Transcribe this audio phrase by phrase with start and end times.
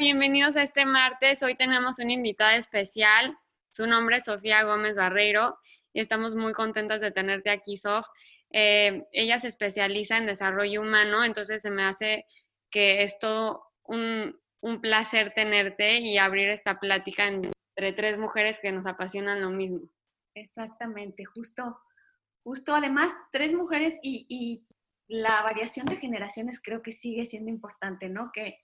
[0.00, 1.42] bienvenidos a este martes.
[1.42, 3.36] Hoy tenemos una invitada especial.
[3.70, 5.58] Su nombre es Sofía Gómez Barreiro
[5.92, 8.06] y estamos muy contentas de tenerte aquí, Sof.
[8.50, 12.24] Eh, ella se especializa en desarrollo humano, entonces se me hace
[12.70, 18.72] que es todo un, un placer tenerte y abrir esta plática entre tres mujeres que
[18.72, 19.82] nos apasionan lo mismo.
[20.34, 21.78] Exactamente, justo,
[22.42, 24.64] justo además tres mujeres y, y
[25.08, 28.30] la variación de generaciones creo que sigue siendo importante, ¿no?
[28.32, 28.60] Que,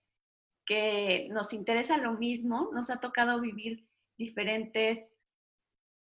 [0.66, 3.88] que nos interesa lo mismo, nos ha tocado vivir
[4.19, 5.15] diferentes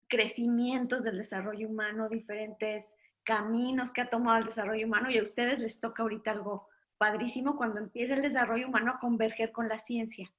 [0.08, 5.60] crecimientos del desarrollo humano, diferentes caminos que ha tomado el desarrollo humano y a ustedes
[5.60, 10.32] les toca ahorita algo padrísimo cuando empieza el desarrollo humano a converger con la ciencia.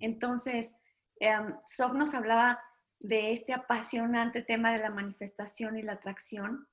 [0.00, 0.74] Entonces,
[1.20, 2.60] eh, Sof nos hablaba
[2.98, 6.66] de este apasionante tema de la manifestación y la atracción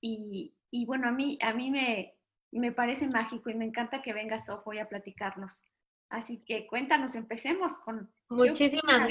[0.00, 2.14] y, y bueno, a mí, a mí me,
[2.50, 5.64] me parece mágico y me encanta que venga Sof hoy a platicarnos.
[6.12, 8.12] Así que cuéntanos, empecemos con...
[8.28, 9.08] Muchísimas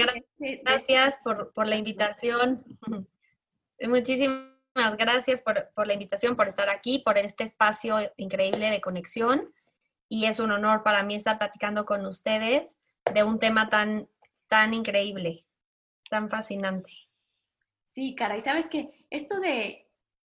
[0.64, 2.64] gracias por, por, la invitación.
[3.82, 4.46] Muchísimas
[5.00, 9.52] gracias por, por, la invitación, por estar aquí, por este espacio increíble de conexión.
[10.10, 12.78] Y es un honor para mí estar platicando con ustedes
[13.12, 14.08] de un tema tan,
[14.48, 15.44] tan increíble,
[16.08, 16.92] tan fascinante.
[17.88, 19.88] Sí, cara, y sabes que esto de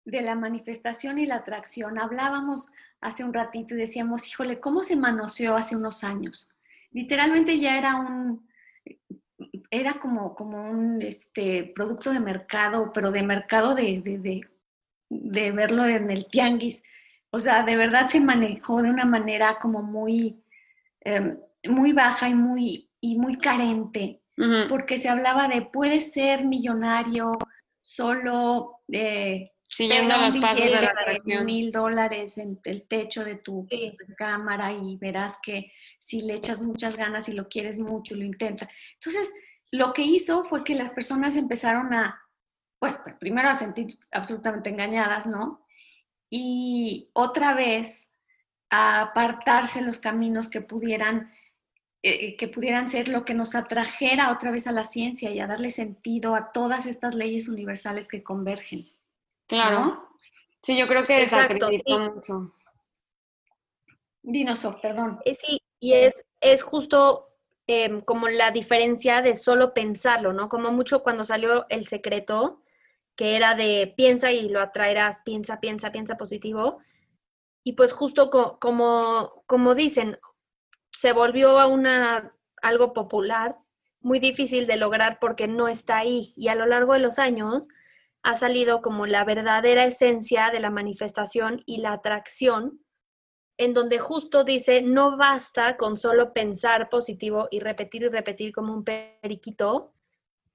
[0.05, 1.97] de la manifestación y la atracción.
[1.97, 2.69] Hablábamos
[3.01, 6.54] hace un ratito y decíamos, híjole, ¿cómo se manoseó hace unos años?
[6.95, 8.47] Literalmente ya era un,
[9.69, 14.47] era como, como un este, producto de mercado, pero de mercado de, de,
[15.09, 16.83] de, verlo en el tianguis.
[17.31, 20.41] O sea, de verdad se manejó de una manera como muy,
[21.01, 21.37] em,
[21.67, 24.21] muy baja y muy, y muy carente,
[24.69, 27.33] porque se hablaba de puede ser millonario
[27.81, 31.45] solo eh, Siguiendo los pasos de la atracción.
[31.45, 33.67] Mil dólares en el techo de tu
[34.17, 38.69] cámara y verás que si le echas muchas ganas y lo quieres mucho, lo intenta.
[38.93, 39.33] Entonces,
[39.71, 42.21] lo que hizo fue que las personas empezaron a,
[42.79, 45.65] bueno, primero a sentir absolutamente engañadas, ¿no?
[46.29, 48.13] Y otra vez
[48.69, 51.31] a apartarse los caminos que pudieran
[52.07, 55.47] eh, que pudieran ser lo que nos atrajera otra vez a la ciencia y a
[55.47, 58.85] darle sentido a todas estas leyes universales que convergen.
[59.47, 60.09] Claro.
[60.61, 61.69] Sí, yo creo que Exacto.
[61.87, 62.51] mucho.
[64.23, 65.19] Dinosaur, perdón.
[65.25, 67.27] Eh, sí, y es, es justo
[67.67, 70.49] em, como la diferencia de solo pensarlo, ¿no?
[70.49, 72.63] Como mucho cuando salió El Secreto,
[73.15, 76.79] que era de piensa y lo atraerás, piensa, piensa, piensa positivo.
[77.63, 78.29] Y pues justo
[78.59, 80.19] como, como dicen,
[80.91, 83.57] se volvió a una, algo popular,
[84.01, 86.33] muy difícil de lograr porque no está ahí.
[86.35, 87.67] Y a lo largo de los años
[88.25, 92.83] ha salido como la verdadera esencia de la manifestación y la atracción,
[93.55, 98.73] en donde justo dice, no basta con solo pensar positivo y repetir y repetir como
[98.73, 99.93] un periquito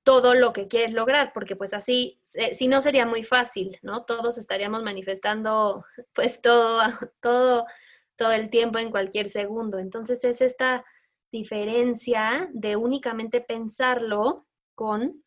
[0.02, 4.04] todo lo que quieres lograr, porque pues así, eh, si no sería muy fácil, ¿no?
[4.04, 6.80] Todos estaríamos manifestando pues todo,
[7.20, 7.66] todo,
[8.16, 9.78] todo el tiempo en cualquier segundo.
[9.78, 10.84] Entonces es esta
[11.30, 15.22] diferencia de únicamente pensarlo con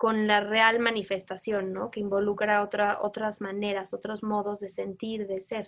[0.00, 1.90] con la real manifestación, ¿no?
[1.90, 5.66] Que involucra otra, otras maneras, otros modos de sentir, de ser.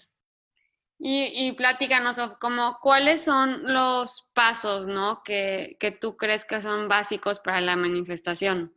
[0.98, 5.22] Y, y platícanos, como, ¿cuáles son los pasos, ¿no?
[5.22, 8.74] Que, que tú crees que son básicos para la manifestación.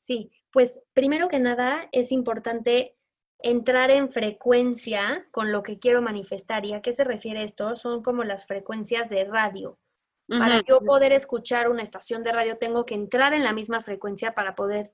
[0.00, 2.96] Sí, pues primero que nada es importante
[3.40, 6.64] entrar en frecuencia con lo que quiero manifestar.
[6.64, 7.76] ¿Y a qué se refiere esto?
[7.76, 9.78] Son como las frecuencias de radio.
[10.26, 14.34] Para yo poder escuchar una estación de radio tengo que entrar en la misma frecuencia
[14.34, 14.92] para poder,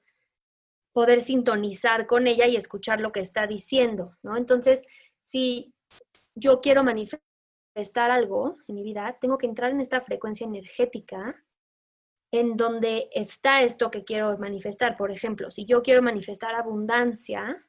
[0.92, 4.36] poder sintonizar con ella y escuchar lo que está diciendo, ¿no?
[4.36, 4.82] Entonces,
[5.22, 5.72] si
[6.34, 11.44] yo quiero manifestar algo en mi vida, tengo que entrar en esta frecuencia energética
[12.32, 14.96] en donde está esto que quiero manifestar.
[14.96, 17.66] Por ejemplo, si yo quiero manifestar abundancia,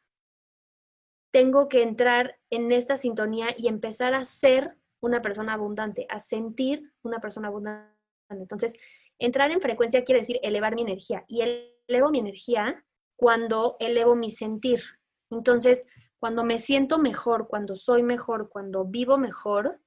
[1.32, 6.94] tengo que entrar en esta sintonía y empezar a ser una persona abundante, a sentir
[7.04, 7.92] una persona abundante.
[8.30, 8.74] Entonces,
[9.20, 14.32] entrar en frecuencia quiere decir elevar mi energía y elevo mi energía cuando elevo mi
[14.32, 14.82] sentir.
[15.30, 15.84] Entonces,
[16.20, 19.82] cuando me siento mejor, cuando soy mejor, cuando vivo mejor,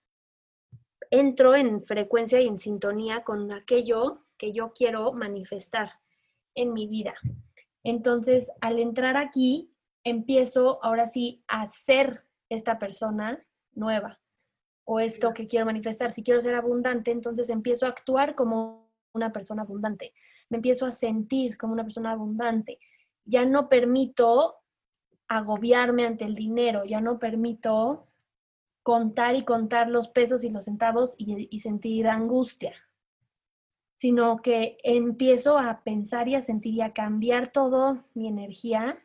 [1.11, 5.93] entro en frecuencia y en sintonía con aquello que yo quiero manifestar
[6.55, 7.14] en mi vida.
[7.84, 9.70] Entonces, al entrar aquí,
[10.02, 14.19] empiezo ahora sí a ser esta persona nueva
[14.84, 16.10] o esto que quiero manifestar.
[16.10, 20.12] Si quiero ser abundante, entonces empiezo a actuar como una persona abundante.
[20.50, 22.78] Me empiezo a sentir como una persona abundante.
[23.25, 24.56] Ya no permito
[25.28, 28.06] agobiarme ante el dinero, ya no permito
[28.82, 32.75] contar y contar los pesos y los centavos y, sentir angustia,
[33.96, 39.02] sino que empiezo a pensar y a sentir y a cambiar todo mi energía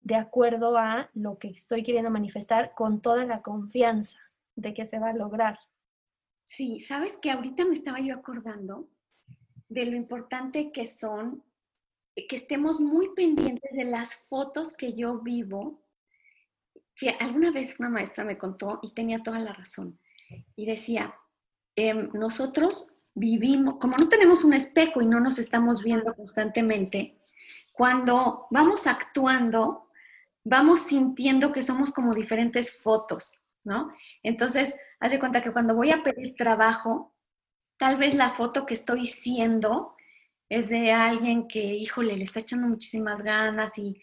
[0.00, 4.25] de acuerdo a lo que estoy queriendo manifestar con toda la confianza
[4.56, 5.58] de que se va a lograr.
[6.44, 8.88] Sí, sabes que ahorita me estaba yo acordando
[9.68, 11.44] de lo importante que son
[12.28, 15.82] que estemos muy pendientes de las fotos que yo vivo
[16.94, 20.00] que alguna vez una maestra me contó y tenía toda la razón.
[20.56, 21.14] Y decía,
[21.76, 27.18] em, nosotros vivimos, como no tenemos un espejo y no nos estamos viendo constantemente,
[27.72, 29.90] cuando vamos actuando,
[30.42, 33.92] vamos sintiendo que somos como diferentes fotos, ¿no?
[34.22, 37.14] Entonces, haz de cuenta que cuando voy a pedir trabajo,
[37.78, 39.94] tal vez la foto que estoy siendo
[40.48, 44.00] es de alguien que, híjole, le está echando muchísimas ganas y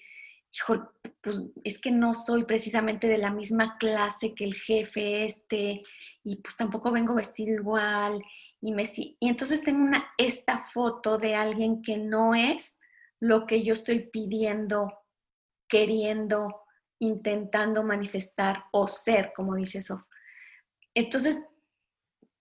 [0.54, 5.82] hijo, pues es que no soy precisamente de la misma clase que el jefe este,
[6.24, 8.22] y pues tampoco vengo vestido igual,
[8.62, 12.80] y, me, y entonces tengo una, esta foto de alguien que no es
[13.20, 14.94] lo que yo estoy pidiendo,
[15.68, 16.63] queriendo,
[17.04, 20.02] intentando manifestar o ser, como dice Sof.
[20.94, 21.44] Entonces,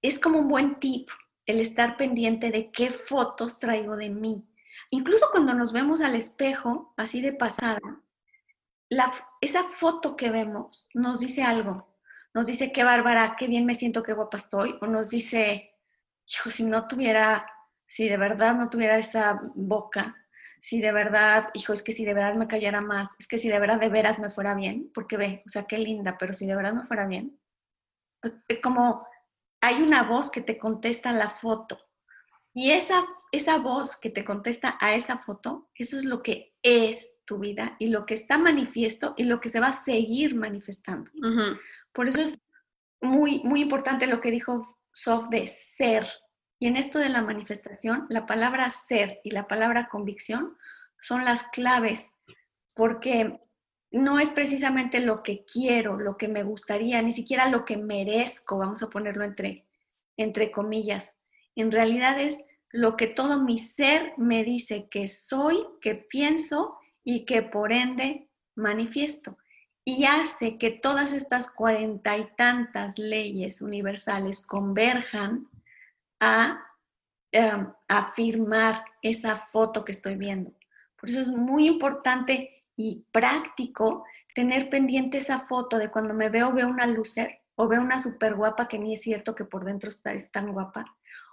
[0.00, 1.08] es como un buen tip
[1.46, 4.46] el estar pendiente de qué fotos traigo de mí,
[4.90, 7.80] Incluso cuando nos vemos al espejo, así de pasada,
[9.40, 11.96] esa foto que vemos nos dice algo.
[12.34, 14.78] Nos dice, qué bárbara, qué bien me siento, qué guapa estoy.
[14.80, 15.74] O nos dice,
[16.26, 17.46] hijo, si no tuviera,
[17.86, 20.16] si de verdad no tuviera esa boca,
[20.62, 23.48] si de verdad, hijo, es que si de verdad me callara más, es que si
[23.48, 26.46] de verdad de veras me fuera bien, porque ve, o sea, qué linda, pero si
[26.46, 27.38] de verdad me fuera bien,
[28.20, 29.06] pues, como
[29.60, 31.78] hay una voz que te contesta la foto.
[32.54, 37.18] Y esa esa voz que te contesta a esa foto, eso es lo que es
[37.24, 41.10] tu vida y lo que está manifiesto y lo que se va a seguir manifestando.
[41.92, 42.38] Por eso es
[43.00, 46.06] muy, muy importante lo que dijo Sof de ser.
[46.62, 50.56] Y en esto de la manifestación, la palabra ser y la palabra convicción
[51.00, 52.14] son las claves,
[52.72, 53.40] porque
[53.90, 58.58] no es precisamente lo que quiero, lo que me gustaría, ni siquiera lo que merezco,
[58.58, 59.66] vamos a ponerlo entre,
[60.16, 61.16] entre comillas.
[61.56, 67.24] En realidad es lo que todo mi ser me dice que soy, que pienso y
[67.24, 69.36] que por ende manifiesto.
[69.84, 75.48] Y hace que todas estas cuarenta y tantas leyes universales converjan
[76.22, 76.64] a
[77.32, 80.52] em, afirmar esa foto que estoy viendo.
[80.96, 86.52] Por eso es muy importante y práctico tener pendiente esa foto de cuando me veo,
[86.52, 89.88] veo una lucer o veo una súper guapa que ni es cierto que por dentro
[89.88, 90.84] está, es tan guapa,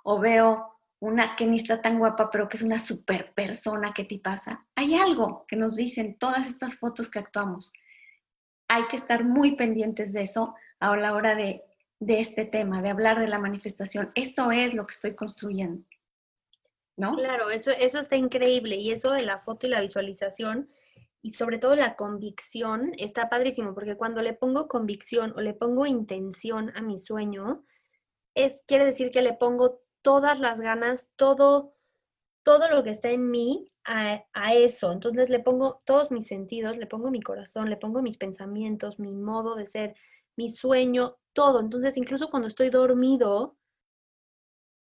[0.04, 4.04] o veo una que ni está tan guapa, pero que es una super persona, ¿qué
[4.04, 4.66] te pasa?
[4.76, 7.72] Hay algo que nos dicen todas estas fotos que actuamos.
[8.68, 11.64] Hay que estar muy pendientes de eso a la hora de,
[12.00, 14.12] de este tema, de hablar de la manifestación.
[14.16, 15.86] Eso es lo que estoy construyendo.
[16.98, 17.16] ¿No?
[17.16, 18.76] Claro, eso, eso está increíble.
[18.76, 20.70] Y eso de la foto y la visualización,
[21.22, 25.86] y sobre todo la convicción, está padrísimo, porque cuando le pongo convicción o le pongo
[25.86, 27.64] intención a mi sueño,
[28.36, 31.76] es, quiere decir que le pongo todas las ganas, todo,
[32.44, 34.92] todo lo que está en mí a, eso.
[34.92, 39.14] Entonces le pongo todos mis sentidos, le pongo mi corazón, le pongo mis pensamientos, mi
[39.14, 39.96] modo de ser,
[40.36, 41.60] mi sueño, todo.
[41.60, 43.58] Entonces incluso cuando estoy dormido,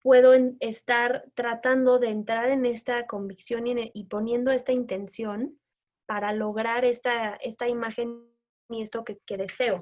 [0.02, 5.60] puedo estar tratando de entrar en esta convicción y, poniendo esta intención
[6.06, 8.26] para lograr esta, esta imagen
[8.70, 9.80] y esto que, que deseo.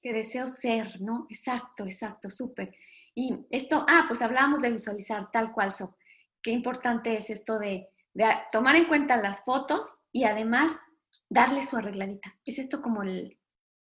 [0.00, 1.26] Que deseo ser, ¿no?
[1.28, 2.74] Exacto, exacto, súper.
[3.14, 5.74] Y esto, ah, pues hablábamos de visualizar tal cual.
[5.74, 5.96] So.
[6.42, 7.88] Qué importante es esto de,
[8.50, 10.78] tomar en cuenta las fotos y además
[11.28, 12.36] darle su arregladita.
[12.44, 13.38] Es esto como el,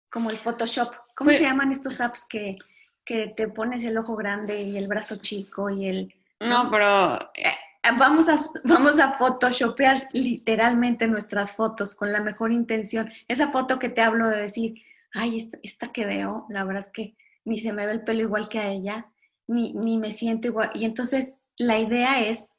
[0.10, 0.94] como el Photoshop.
[1.16, 2.58] ¿Cómo se llaman estos apps que,
[3.04, 6.16] que te pones el ojo grande y el brazo chico y el...
[6.40, 7.32] No, pero...
[7.34, 7.54] Eh,
[7.98, 13.12] vamos a, vamos a photoshopear literalmente nuestras fotos con la mejor intención.
[13.28, 14.82] Esa foto que te hablo de decir,
[15.14, 18.22] ay, esta, esta que veo, la verdad es que ni se me ve el pelo
[18.22, 19.08] igual que a ella,
[19.48, 20.72] ni, ni me siento igual.
[20.74, 22.54] Y entonces la idea es,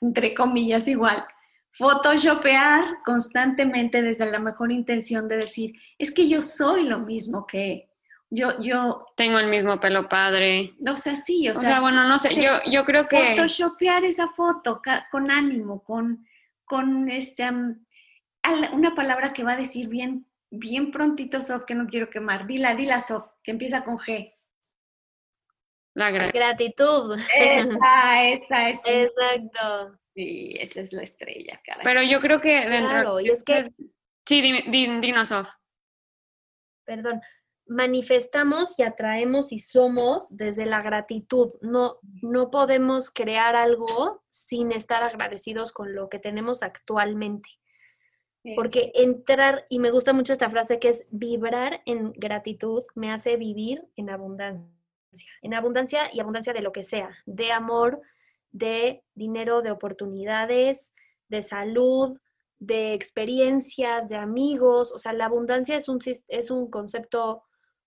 [0.00, 1.24] entre comillas, igual,
[1.72, 7.88] photoshopear constantemente desde la mejor intención de decir, es que yo soy lo mismo que
[8.32, 10.74] yo, yo tengo el mismo pelo padre.
[10.88, 14.28] O sea, sí, o, o sea, bueno, no sé, yo, yo creo que photoshopear esa
[14.28, 16.26] foto con ánimo, con,
[16.64, 17.48] con este,
[18.72, 22.46] una palabra que va a decir bien bien prontito, Sof, que no quiero quemar.
[22.46, 24.34] Dila, dila, Sof, que empieza con G.
[25.94, 27.18] La gratitud.
[27.36, 28.82] Esa, esa es.
[28.86, 29.96] Exacto.
[29.98, 31.80] Sí, esa es la estrella, cara.
[31.82, 32.88] Pero yo creo que dentro.
[32.88, 33.72] Claro, y es que.
[34.26, 35.50] Sí, dinos, Sof.
[36.84, 37.20] Perdón.
[37.70, 41.52] manifestamos y atraemos y somos desde la gratitud.
[41.60, 47.48] No, no podemos crear algo sin estar agradecidos con lo que tenemos actualmente.
[48.56, 53.36] Porque entrar, y me gusta mucho esta frase que es vibrar en gratitud, me hace
[53.36, 54.79] vivir en abundancia.
[55.42, 58.00] En abundancia y abundancia de lo que sea, de amor,
[58.52, 60.92] de dinero, de oportunidades,
[61.28, 62.18] de salud,
[62.58, 64.92] de experiencias, de amigos.
[64.92, 65.98] O sea, la abundancia es un,
[66.28, 67.44] es un concepto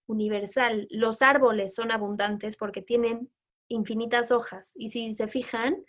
[0.08, 0.88] universal.
[0.90, 3.32] Los árboles son abundantes porque tienen
[3.68, 5.84] infinitas hojas y si se fijan,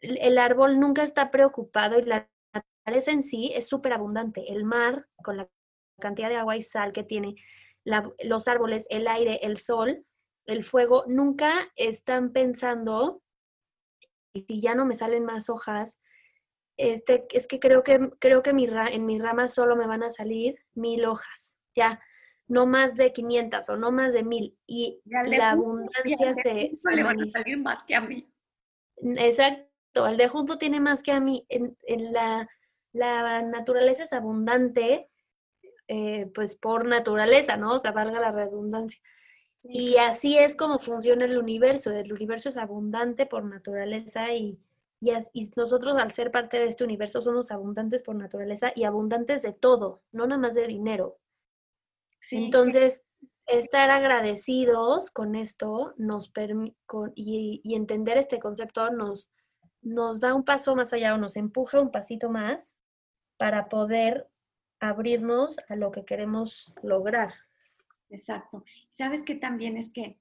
[0.00, 4.52] el árbol nunca está preocupado y la naturaleza en sí es súper abundante.
[4.52, 5.48] El mar, con la
[5.98, 7.34] cantidad de agua y sal que tiene,
[8.24, 10.04] los árboles, el aire, el sol,
[10.46, 13.22] el fuego, nunca están pensando,
[14.32, 15.98] y si ya no me salen más hojas,
[16.76, 20.10] este, es que creo que, creo que mi en mi rama solo me van a
[20.10, 21.56] salir mil hojas.
[21.74, 22.00] Ya,
[22.48, 27.20] no más de 500 o no más de 1000 y la abundancia se, le van
[27.20, 28.30] a salir más que a mí.
[28.98, 31.44] Exacto, el de junto tiene más que a mí.
[31.48, 31.76] En,
[32.12, 32.48] la,
[32.92, 35.10] la, naturaleza es abundante,
[35.88, 37.74] eh, pues por naturaleza, ¿no?
[37.74, 39.00] O sea, valga la redundancia.
[39.68, 41.90] Y así es como funciona el universo.
[41.90, 44.58] El universo es abundante por naturaleza y,
[45.00, 49.42] y, y, nosotros al ser parte de este universo somos abundantes por naturaleza y abundantes
[49.42, 51.18] de todo, no nada más de dinero.
[52.30, 53.04] Entonces,
[53.46, 56.32] estar agradecidos con esto nos
[56.86, 59.30] con, y, y, entender este concepto nos,
[59.82, 62.72] nos da un paso más allá o nos empuja un pasito más
[63.36, 64.28] para poder
[64.80, 67.45] abrirnos a lo que queremos lograr.
[68.10, 68.64] Exacto.
[68.90, 70.18] ¿Sabes que también es que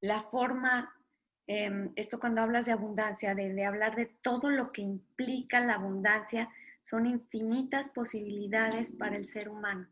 [0.00, 0.94] la forma,
[1.46, 6.48] em, esto cuando hablas de abundancia, de, hablar de todo lo que implica la abundancia,
[6.82, 9.88] son infinitas posibilidades para el ser humano,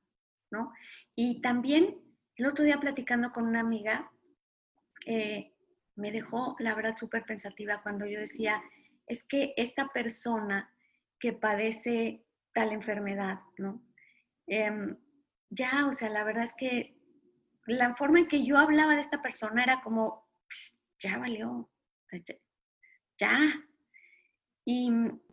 [0.50, 0.72] ¿no?
[1.14, 1.98] Y también
[2.36, 4.10] el otro día platicando con una amiga,
[5.06, 5.52] eh,
[5.94, 8.62] me dejó, la verdad, súper pensativa cuando yo decía,
[9.06, 10.70] es que esta persona
[11.18, 13.82] que padece tal enfermedad, ¿no?
[14.46, 14.96] Em,
[15.50, 16.95] ya, o sea, la verdad es que
[17.66, 21.68] la forma en que yo hablaba de esta persona era como, pues, ya valió,
[23.18, 23.38] ya.
[24.64, 24.90] Y,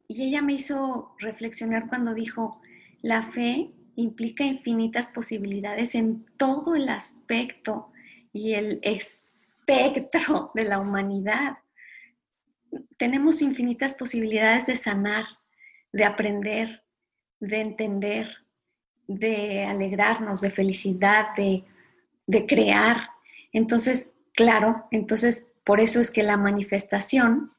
[0.07, 2.61] y ella me hizo reflexionar cuando dijo,
[3.01, 7.91] la fe implica infinitas posibilidades en todo el aspecto
[8.31, 11.57] y el espectro de la humanidad.
[12.97, 15.25] Tenemos infinitas posibilidades de sanar,
[15.91, 16.83] de aprender,
[17.39, 18.27] de entender,
[19.07, 21.27] de alegrarnos, de felicidad,
[22.25, 23.09] de, crear.
[23.51, 27.51] Entonces, claro, entonces por eso es que la manifestación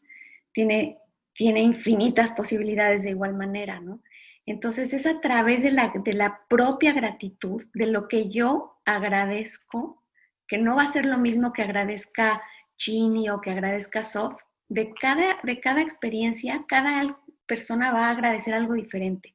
[0.53, 0.99] tiene,
[1.33, 4.01] tiene infinitas posibilidades de igual manera, ¿no?
[4.47, 10.03] Entonces es a través de la, de la propia gratitud, de lo que yo agradezco,
[10.47, 12.43] que no va a ser lo mismo que agradezca
[12.77, 14.35] Chini o que agradezca Sof,
[14.69, 19.35] de cada, de cada experiencia, cada persona va a agradecer algo diferente.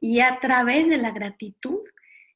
[0.00, 1.80] Y a través de la gratitud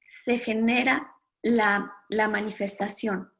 [0.05, 3.33] se genera la, la manifestación.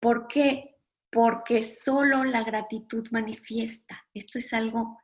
[0.00, 0.76] ¿Por qué?
[1.10, 4.06] Porque solo la gratitud manifiesta.
[4.14, 4.98] Esto es algo,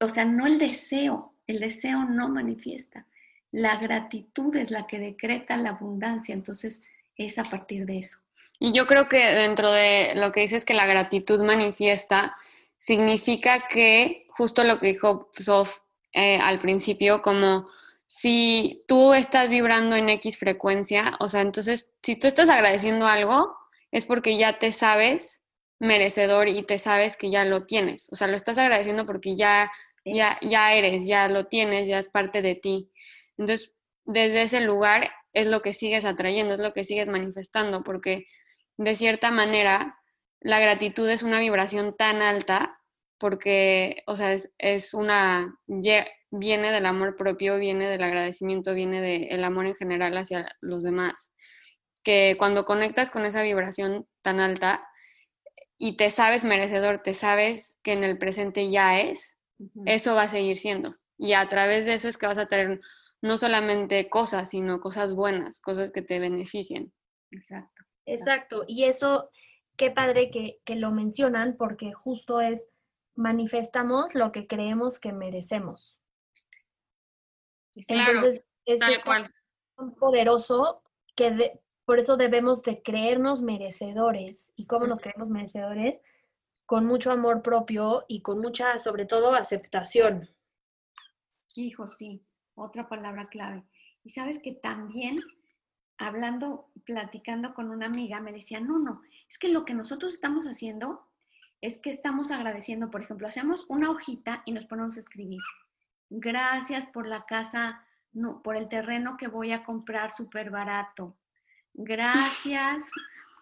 [0.00, 3.06] o sea, no el deseo, el deseo no manifiesta.
[3.50, 6.82] La gratitud es la que decreta la abundancia, entonces
[7.16, 8.18] es a partir de eso.
[8.58, 12.36] Y yo creo que dentro de lo que dices que la gratitud manifiesta,
[12.82, 15.78] significa que justo lo que dijo Sof
[16.12, 17.68] eh, al principio, como
[18.14, 23.56] si tú estás vibrando en X frecuencia, o sea, entonces si tú estás agradeciendo algo,
[23.90, 25.42] es porque ya te sabes
[25.78, 28.08] merecedor y te sabes que ya lo tienes.
[28.12, 29.70] O sea, lo estás agradeciendo porque ya
[30.04, 32.90] ya, ya eres, ya lo tienes, ya es parte de ti.
[33.36, 33.72] Entonces,
[34.04, 38.26] desde ese lugar es lo que sigues atrayendo, es lo que sigues manifestando, porque
[38.76, 39.98] de cierta manera
[40.40, 42.80] la gratitud es una vibración tan alta
[43.22, 45.56] porque, o sea, es, es una,
[46.32, 51.32] viene del amor propio, viene del agradecimiento, viene del amor en general hacia los demás,
[52.02, 54.84] que cuando conectas con esa vibración tan alta
[55.78, 59.38] y te sabes merecedor, te sabes que en el presente ya es,
[59.86, 60.96] eso va a seguir siendo.
[61.16, 62.80] Y a través de eso es que vas a tener
[63.20, 66.92] no solamente cosas, sino cosas buenas, cosas que te beneficien.
[67.30, 67.84] Exacto.
[68.04, 68.64] Exacto.
[68.66, 69.30] Y eso,
[69.76, 72.66] qué padre que, lo mencionan porque justo es,
[73.14, 75.98] manifestamos lo que creemos que merecemos.
[77.88, 80.82] Entonces, es tan poderoso
[81.14, 84.52] que por eso debemos de creernos merecedores.
[84.56, 86.00] ¿Y cómo nos creemos merecedores?
[86.72, 90.30] con mucho amor propio y con mucha, sobre todo, aceptación.
[91.54, 93.64] Hijo, sí, otra palabra clave.
[94.04, 95.18] Y sabes que también
[95.98, 100.46] hablando, platicando con una amiga, me decía, no, no, es que lo que nosotros estamos
[100.46, 101.06] haciendo
[101.62, 105.40] es que estamos agradeciendo, por ejemplo, hacemos una hojita y nos ponemos a escribir.
[106.10, 111.16] Gracias por la casa, no, por el terreno que voy a comprar súper barato.
[111.72, 112.90] Gracias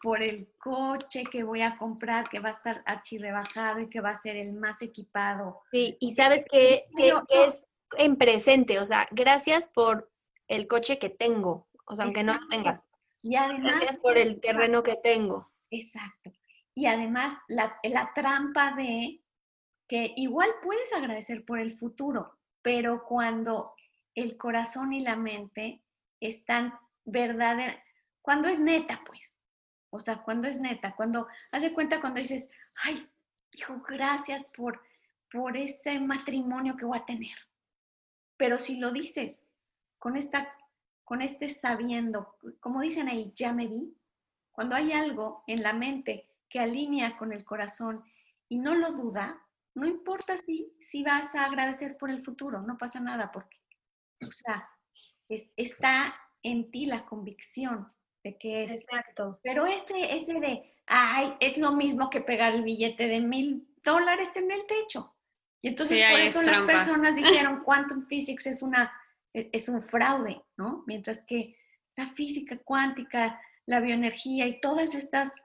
[0.02, 4.10] por el coche que voy a comprar, que va a estar archirrebajado y que va
[4.10, 5.62] a ser el más equipado.
[5.72, 6.84] Sí, y sabes que,
[7.30, 7.64] es
[7.96, 10.10] en presente, o sea, gracias por
[10.46, 12.86] el coche que tengo, o sea, aunque no lo tengas.
[13.22, 15.50] Y además, gracias por el terreno que tengo.
[15.70, 16.30] Exacto.
[16.74, 17.80] Y además, la,
[18.14, 19.20] trampa de
[19.88, 23.74] que igual puedes agradecer por el futuro, pero cuando
[24.14, 25.82] el corazón y la mente
[26.20, 27.76] están verdaderos,
[28.22, 29.36] cuando es neta, pues,
[29.90, 32.48] o sea, cuando es neta, cuando, haz de cuenta cuando dices,
[32.84, 33.08] ay,
[33.52, 34.80] hijo, gracias por,
[35.32, 37.36] por ese matrimonio que voy a tener.
[38.36, 39.48] Pero si lo dices
[39.98, 40.54] con esta,
[41.04, 43.96] con este sabiendo, como dicen ahí, ya me vi,
[44.52, 48.04] cuando hay algo en la mente que alinea con el corazón
[48.48, 49.40] y no lo duda,
[49.74, 53.56] no importa si, si vas a agradecer por el futuro, no pasa nada porque,
[54.26, 54.68] o sea,
[55.56, 57.90] está en ti la convicción
[58.24, 58.72] de que es.
[58.72, 59.40] Exacto.
[59.42, 64.36] Pero ese, ese de, ay, es lo mismo que pegar el billete de mil dólares
[64.36, 65.14] en el techo.
[65.62, 68.92] Y entonces por eso las personas dijeron quantum physics es una
[69.32, 70.82] e, es un fraude, ¿no?
[70.86, 71.56] Mientras que
[71.96, 75.42] la física cuántica, la bioenergía y todas estas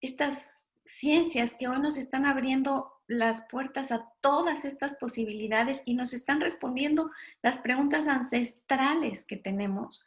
[0.00, 6.12] estas ciencias que hoy nos están abriendo las puertas a todas estas posibilidades y nos
[6.12, 7.10] están respondiendo
[7.42, 10.04] las preguntas ancestrales que tenemos.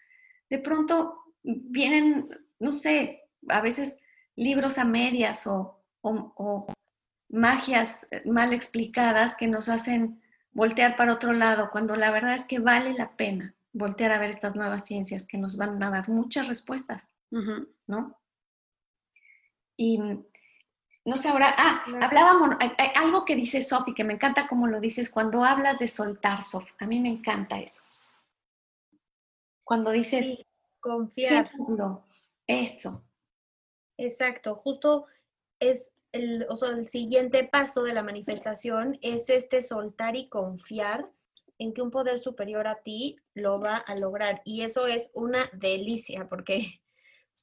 [0.49, 2.29] De pronto vienen,
[2.59, 3.99] no sé, a veces
[4.35, 5.75] libros a medias o,
[7.31, 12.57] magias mal explicadas que nos hacen voltear para otro lado, cuando la verdad es que
[12.57, 16.47] vale la pena voltear a ver estas nuevas ciencias que nos van a dar muchas
[16.47, 17.09] respuestas,
[17.85, 18.17] ¿no?
[19.79, 19.97] Y
[21.05, 22.57] no sé, ahora, ah, hablábamos,
[22.95, 26.69] algo que dice Sofi, que me encanta como lo dices, cuando hablas de soltar, Sofi,
[26.79, 27.83] a mí me encanta eso.
[29.63, 30.43] Cuando dices,
[30.81, 31.49] Confiar.
[32.45, 33.03] Eso.
[33.97, 35.05] Exacto, justo
[35.59, 41.09] es el, o sea, el siguiente paso de la manifestación es este soltar y confiar
[41.57, 44.41] en que un poder superior a ti lo va a lograr.
[44.43, 46.81] Y eso es una delicia porque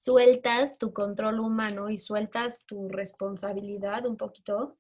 [0.03, 4.77] sueltas tu control humano y sueltas tu responsabilidad un poquito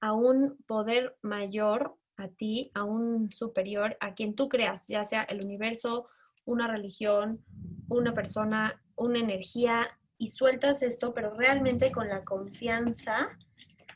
[0.00, 5.22] a un poder mayor a ti, a un superior, a quien tú creas, ya sea
[5.22, 6.08] el universo,
[6.44, 7.44] una religión,
[7.88, 13.30] una persona, una energía y sueltas esto, pero realmente con la confianza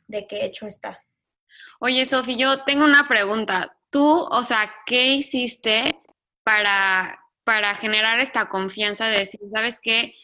[0.07, 0.99] de que hecho está.
[1.81, 3.77] Oye, Sofi, yo tengo una pregunta.
[3.91, 5.95] Tú, o sea, ¿qué hiciste
[6.43, 10.15] para, para generar esta confianza de decir, sabes qué,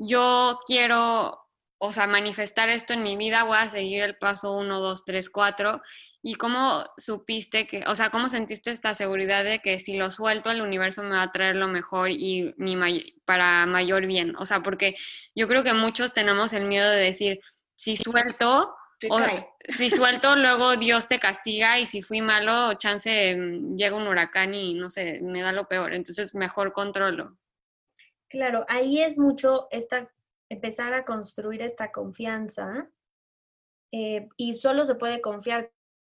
[0.00, 1.38] yo quiero,
[1.78, 5.30] o sea, manifestar esto en mi vida, voy a seguir el paso 1, 2, 3,
[5.30, 5.82] 4
[6.22, 10.50] ¿Y cómo supiste que, o sea, cómo sentiste esta seguridad de que si lo suelto,
[10.50, 12.76] el universo me va a traer lo mejor y mi
[13.24, 14.36] para mayor bien?
[14.36, 14.96] O sea, porque
[15.34, 17.40] yo creo que muchos tenemos el miedo de decir,
[17.74, 18.74] si suelto,
[19.08, 19.18] o,
[19.66, 24.54] si suelto, luego Dios te castiga y si fui malo, chance mm, llega un huracán
[24.54, 25.94] y no sé, me da lo peor.
[25.94, 27.38] Entonces, mejor controlo.
[28.30, 30.08] Claro, ahí es mucho esta,
[30.48, 32.88] empezar a construir esta confianza
[33.92, 35.72] eh, y solo se puede confiar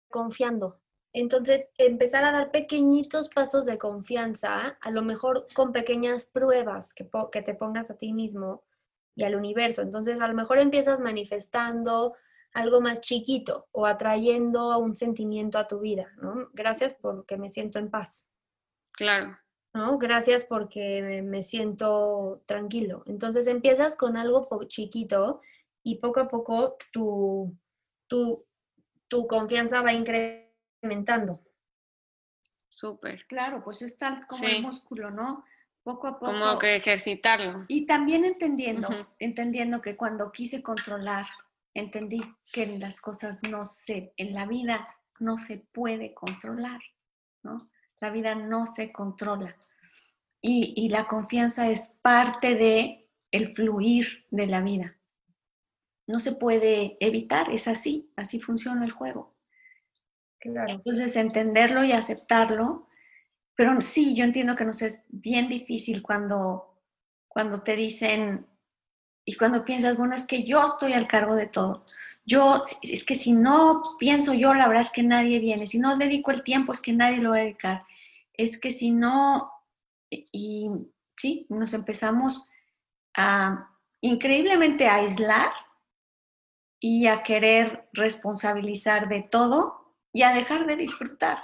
[0.09, 0.81] confiando.
[1.13, 7.09] Entonces, empezar a dar pequeñitos pasos de confianza, a lo mejor con pequeñas pruebas que,
[7.33, 8.63] que te pongas a ti mismo
[9.17, 9.83] y al universo.
[9.83, 12.15] Entonces, a lo mejor empiezas manifestando
[12.53, 16.49] algo más chiquito o atrayendo un sentimiento a tu vida, ¿no?
[16.53, 18.31] Gracias porque me siento en paz.
[18.93, 19.37] Claro.
[19.75, 19.99] ¿No?
[19.99, 23.03] Gracias porque me siento tranquilo.
[23.07, 25.43] Entonces empiezas con algo chiquito
[25.83, 27.55] y poco a poco tu,
[28.07, 28.47] tu
[29.09, 31.41] tu confianza va incrementando.
[32.69, 33.27] Súper.
[33.27, 35.45] Claro, pues es tal como el músculo, ¿no?
[35.85, 36.33] Poco a poco.
[36.33, 37.65] Como que ejercitarlo.
[37.69, 41.27] Y también entendiendo, entendiendo que cuando quise controlar,
[41.75, 42.21] entendí
[42.53, 44.89] que las cosas no se, en la vida
[45.21, 46.81] no se puede controlar,
[47.45, 47.71] ¿no?
[48.01, 49.57] La vida no se controla.
[50.41, 54.97] Y, y la confianza es parte de el fluir de la vida
[56.07, 59.35] no se puede evitar, es así, así funciona el juego.
[60.41, 62.89] Entonces, entenderlo y aceptarlo,
[63.55, 66.83] pero sí, yo entiendo que nos es bien difícil cuando,
[67.29, 68.47] cuando te dicen
[69.25, 71.87] y cuando piensas, bueno, es que yo estoy al cargo de todo.
[72.27, 75.67] Yo, es que si no pienso yo, la verdad es que nadie viene.
[75.67, 77.85] Si no dedico el tiempo, es que nadie lo va a dedicar.
[78.33, 79.51] Es que si no,
[80.11, 80.71] y
[81.17, 82.51] sí, nos empezamos
[83.17, 85.53] a increíblemente aislar
[86.81, 91.39] y a querer responsabilizar de todo y a dejar de disfrutar.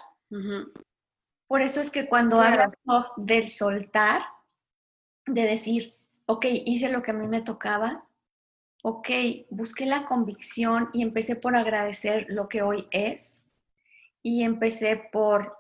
[1.47, 2.73] Por eso es que cuando claro.
[3.17, 4.23] del soltar,
[5.27, 5.95] de decir,
[6.27, 8.05] ok, hice lo que a mí me tocaba,
[8.83, 9.09] ok,
[9.51, 13.45] busqué la convicción y empecé por agradecer lo que hoy es
[14.23, 15.57] y empecé por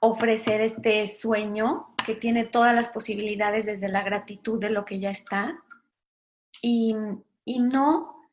[0.00, 5.10] ofrecer este sueño que tiene todas las posibilidades desde la gratitud de lo que ya
[5.10, 5.62] está
[6.60, 6.94] y,
[7.44, 8.28] y no,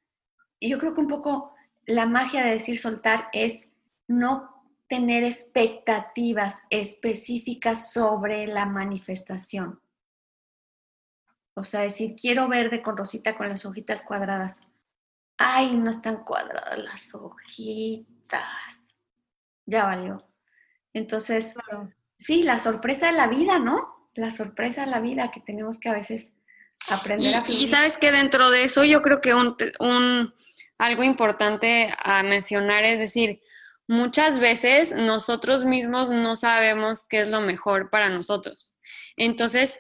[0.60, 1.54] yo creo que un poco
[1.86, 3.68] la magia de decir soltar es
[4.08, 4.52] no
[4.88, 9.80] tener expectativas específicas sobre la manifestación.
[11.62, 14.62] O sea, decir, quiero verde con rosita con las hojitas cuadradas.
[15.38, 18.96] Ay, no están cuadradas las hojitas.
[19.68, 20.28] Ya valió.
[20.92, 21.54] Entonces,
[22.18, 24.10] sí, la sorpresa de la vida, ¿no?
[24.16, 26.34] La sorpresa de la vida que tenemos que a veces
[26.90, 30.34] aprender a Y sabes que dentro de eso yo creo que un, un,
[30.80, 33.40] algo importante a mencionar es decir,
[33.86, 38.74] muchas veces nosotros mismos no sabemos qué es lo mejor para nosotros.
[39.16, 39.78] Entonces,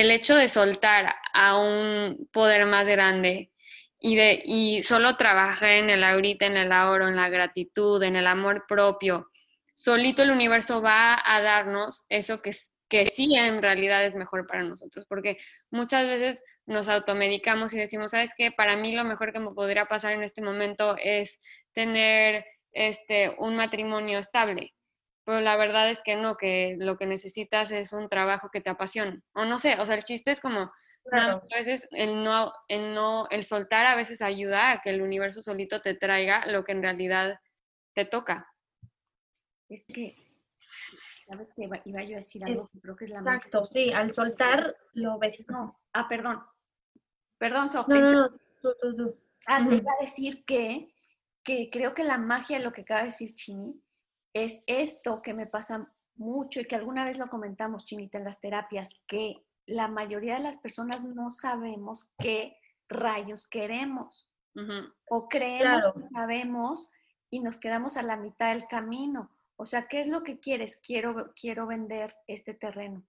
[0.00, 3.50] el hecho de soltar a un poder más grande
[3.98, 8.14] y, de, y solo trabajar en el ahorita, en el ahora, en la gratitud, en
[8.14, 9.30] el amor propio,
[9.72, 12.52] solito el universo va a darnos eso que,
[12.90, 15.38] que sí en realidad es mejor para nosotros, porque
[15.70, 18.50] muchas veces nos automedicamos y decimos, ¿sabes qué?
[18.52, 21.40] Para mí lo mejor que me podría pasar en este momento es
[21.72, 24.75] tener este, un matrimonio estable
[25.26, 28.70] pero la verdad es que no, que lo que necesitas es un trabajo que te
[28.70, 29.22] apasione.
[29.34, 30.70] O no sé, o sea, el chiste es como,
[31.10, 35.42] a veces el no, el no, el soltar a veces ayuda a que el universo
[35.42, 37.40] solito te traiga lo que en realidad
[37.92, 38.48] te toca.
[39.68, 40.14] Es que,
[41.28, 44.12] ¿sabes que iba, yo a decir algo que creo que es la Exacto, sí, al
[44.12, 45.44] soltar lo ves.
[45.48, 46.40] No, ah, perdón.
[47.36, 47.96] Perdón, Sofía.
[47.96, 48.30] No, no, no,
[48.62, 49.18] tú, tú, tú.
[49.48, 50.94] Ah, te iba a decir que,
[51.42, 53.82] que creo que la magia de lo que acaba de decir Chini
[54.44, 58.40] es esto que me pasa mucho y que alguna vez lo comentamos, Chinita, en las
[58.40, 64.28] terapias, que la mayoría de las personas no sabemos qué rayos queremos
[65.08, 66.90] o creemos que sabemos
[67.30, 69.30] y nos quedamos a la mitad del camino.
[69.56, 70.76] O sea, ¿qué es lo que quieres?
[70.76, 73.06] Quiero, quiero vender este terreno.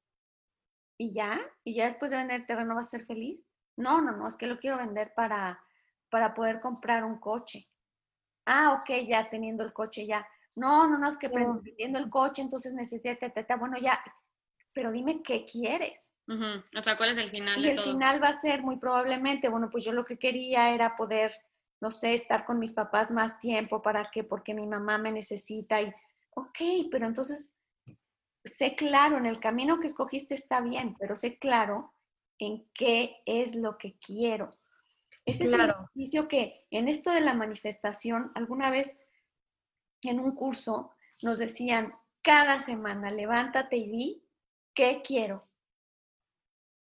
[0.98, 1.40] ¿Y ya?
[1.64, 3.46] ¿Y ya después de vender el terreno vas a ser feliz?
[3.76, 5.62] No, no, no, es que lo quiero vender para,
[6.10, 7.70] para poder comprar un coche.
[8.46, 12.42] Ah, ok, ya teniendo el coche ya no, no, no, es que prendiendo el coche,
[12.42, 14.04] entonces necesita, bueno, ya,
[14.74, 16.12] pero dime qué quieres.
[16.28, 19.70] O sea, ¿cuál es el final y el final va a ser muy probablemente, bueno,
[19.72, 21.32] pues yo lo que quería era poder,
[21.80, 24.24] no sé, estar con mis papás más tiempo, ¿para qué?
[24.24, 25.94] Porque mi mamá me necesita y,
[26.32, 27.56] ok, pero entonces,
[28.44, 31.94] sé claro, en el camino que escogiste está bien, pero sé claro
[32.40, 34.50] en qué es lo que quiero.
[35.24, 38.98] Ese es un ejercicio que en esto de la manifestación, alguna vez
[40.04, 44.24] en un curso nos decían, cada semana levántate y di,
[44.74, 45.48] ¿qué quiero?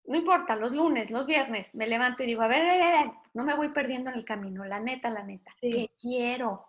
[0.06, 3.70] No importa, los lunes, los viernes, me levanto y digo, a ver, no me voy
[3.70, 6.66] perdiendo en el camino, la neta, la neta, ¿qué quiero?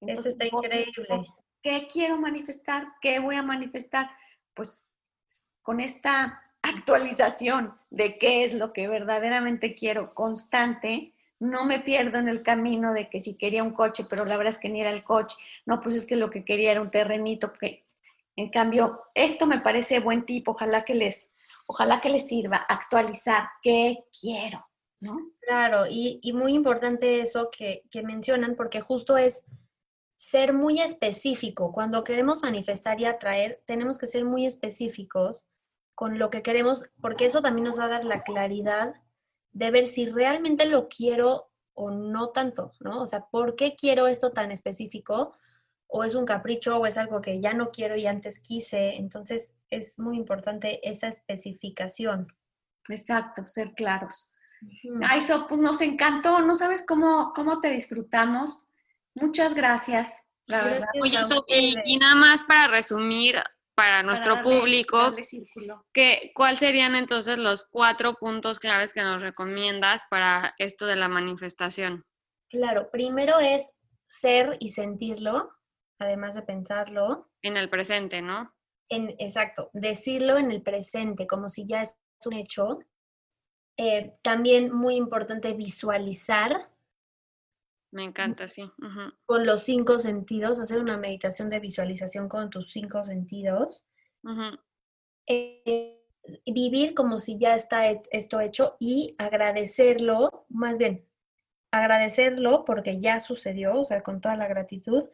[0.00, 1.26] Eso está increíble.
[1.62, 2.88] ¿Qué quiero manifestar?
[3.00, 4.10] ¿Qué voy a manifestar?
[4.52, 4.84] Pues
[5.62, 12.28] con esta actualización de qué es lo que verdaderamente quiero constante, no me pierdo en
[12.28, 14.90] el camino de que si quería un coche, pero la verdad es que ni era
[14.90, 17.84] el coche, no, pues es que lo que quería era un terrenito, porque
[18.36, 21.34] en cambio, esto me parece buen tipo, ojalá que les,
[21.66, 24.64] ojalá que les sirva actualizar qué quiero,
[25.00, 25.18] ¿no?
[25.40, 29.44] Claro, y, muy importante eso que, que mencionan, porque justo es
[30.14, 31.72] ser muy específico.
[31.72, 35.44] Cuando queremos manifestar y atraer, tenemos que ser muy específicos
[35.96, 38.94] con lo que queremos, porque eso también nos va a dar la claridad
[39.52, 43.02] de ver si realmente lo quiero o no tanto, ¿no?
[43.02, 45.36] O sea, ¿por qué quiero esto tan específico?
[45.86, 48.96] O es un capricho o es algo que ya no quiero y antes quise.
[48.96, 52.28] Entonces, es muy importante esa especificación.
[52.88, 54.34] Exacto, ser claros.
[55.02, 58.68] Ay, so, pues nos encantó, no sabes cómo, cómo te disfrutamos.
[59.14, 60.88] Muchas gracias, la verdad.
[61.84, 63.36] y, nada más para resumir,
[63.74, 65.14] para nuestro público,
[65.92, 71.08] que, ¿cuáles serían entonces los cuatro puntos claves que nos recomiendas para esto de la
[71.08, 72.04] manifestación?
[72.50, 73.72] Claro, primero es
[74.08, 75.50] ser y sentirlo,
[75.98, 77.30] además de pensarlo.
[77.40, 78.54] En el presente, ¿no?
[78.90, 81.94] En, exacto, decirlo en el presente, como si ya es
[82.26, 82.80] un hecho.
[83.78, 86.68] Eh, también muy importante visualizar
[87.92, 88.70] me encanta, sí.
[89.26, 93.84] Con los cinco sentidos, hacer una meditación de visualización con tus cinco sentidos.
[95.26, 96.02] Eh,
[96.46, 101.06] vivir como si ya está esto hecho y agradecerlo, más bien,
[101.70, 105.10] agradecerlo porque ya sucedió, o sea, con toda la gratitud,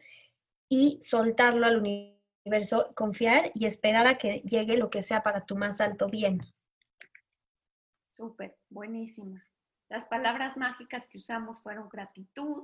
[0.69, 5.57] y soltarlo al universo, confiar y esperar a que llegue lo que sea para tu
[5.57, 6.41] más alto bien.
[8.07, 9.48] Súper, buenísima.
[9.89, 12.63] Las palabras mágicas que usamos fueron gratitud,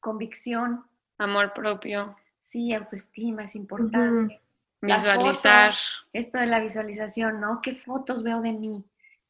[0.00, 0.84] convicción,
[1.18, 2.16] amor propio.
[2.40, 4.40] Sí, autoestima es importante.
[4.80, 5.70] Visualizar.
[6.12, 7.60] esto de la visualización, ¿no?
[7.62, 8.84] ¿Qué fotos veo de mí?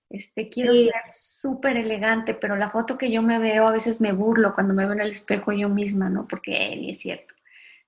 [0.09, 4.13] Este, quiero ser súper elegante, pero la foto que yo me veo, a veces me
[4.13, 6.27] burlo cuando me veo en el espejo yo misma, ¿no?
[6.27, 7.35] Porque ni es cierto.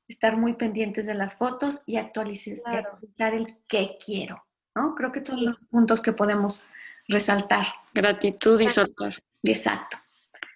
[0.09, 2.87] Estar muy pendientes de las fotos y actualizar,
[3.33, 4.45] el qué quiero,
[4.75, 4.95] ¿no?
[4.95, 6.65] Creo que todos los puntos que podemos
[7.09, 7.67] resaltar.
[7.93, 9.23] Gratitud y soltar.
[9.43, 9.99] Exacto.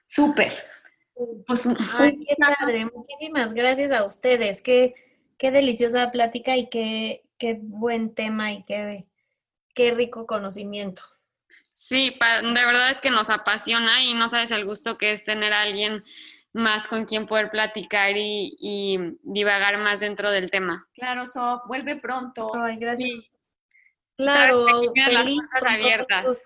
[0.06, 0.52] Súper.
[1.46, 4.62] Pues Muchísimas gracias a ustedes.
[4.62, 4.94] Qué,
[5.36, 9.06] qué deliciosa plática y qué, qué buen tema y qué,
[9.74, 11.02] qué rico conocimiento.
[11.72, 15.52] Sí, de verdad es que nos apasiona y no sabes el gusto que es tener
[15.52, 16.02] a alguien
[16.52, 20.88] más con quien poder platicar y, divagar más dentro del tema.
[20.94, 22.50] Claro, Sof, vuelve pronto.
[22.54, 23.10] Ay, gracias.
[24.18, 26.42] Claro, feliz, abiertas.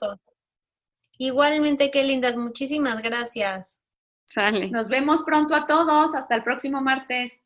[1.17, 3.81] Igualmente, qué lindas, muchísimas gracias.
[4.27, 4.71] Sale.
[4.71, 7.43] Nos vemos pronto a todos, hasta el próximo martes.